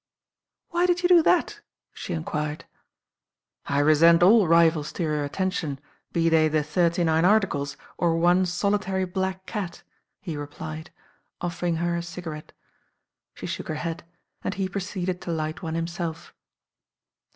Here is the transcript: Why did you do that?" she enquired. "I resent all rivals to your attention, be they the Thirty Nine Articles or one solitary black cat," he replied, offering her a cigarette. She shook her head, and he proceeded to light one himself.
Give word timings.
Why 0.69 0.87
did 0.87 1.03
you 1.03 1.09
do 1.09 1.21
that?" 1.21 1.61
she 1.93 2.13
enquired. 2.13 2.65
"I 3.67 3.77
resent 3.77 4.23
all 4.23 4.47
rivals 4.47 4.91
to 4.93 5.03
your 5.03 5.23
attention, 5.23 5.79
be 6.11 6.27
they 6.27 6.47
the 6.47 6.63
Thirty 6.63 7.03
Nine 7.03 7.23
Articles 7.23 7.77
or 7.99 8.17
one 8.17 8.47
solitary 8.47 9.05
black 9.05 9.45
cat," 9.45 9.83
he 10.19 10.35
replied, 10.35 10.89
offering 11.39 11.75
her 11.75 11.95
a 11.95 12.01
cigarette. 12.01 12.51
She 13.35 13.45
shook 13.45 13.67
her 13.67 13.75
head, 13.75 14.03
and 14.43 14.55
he 14.55 14.67
proceeded 14.67 15.21
to 15.21 15.31
light 15.31 15.61
one 15.61 15.75
himself. 15.75 16.33